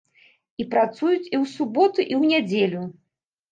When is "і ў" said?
1.27-1.51, 2.11-2.23